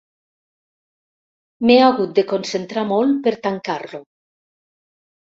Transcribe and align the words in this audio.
M'he 1.69 1.75
hagut 1.87 2.15
de 2.19 2.23
concentrar 2.31 2.85
molt 2.93 3.19
per 3.27 3.33
tancar-lo. 3.43 4.01